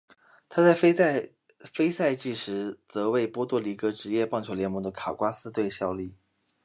[0.49, 0.73] 他在
[1.63, 6.15] 非赛季时则为波多黎各职业棒球联盟的卡瓜斯队效力。